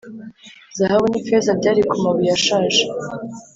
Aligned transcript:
zahabu 0.77 1.05
n 1.09 1.13
ifeza 1.19 1.51
byari 1.59 1.81
ku 1.89 1.95
mabuye 2.03 2.31
ashaje 2.37 2.83